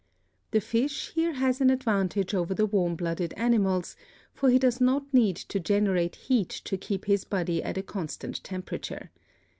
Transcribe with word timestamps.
The 0.49 0.61
fish 0.61 1.11
here 1.11 1.33
has 1.33 1.61
an 1.61 1.69
advantage 1.69 2.33
over 2.33 2.55
the 2.55 2.65
warm 2.65 2.95
blooded 2.95 3.33
animals, 3.37 3.95
for 4.33 4.49
he 4.49 4.57
does 4.57 4.81
not 4.81 5.13
need 5.13 5.35
to 5.35 5.59
generate 5.59 6.15
heat 6.15 6.49
to 6.49 6.75
keep 6.75 7.05
his 7.05 7.23
body 7.23 7.61
at 7.61 7.77
a 7.77 7.83
constant 7.83 8.43
temperature. 8.43 9.11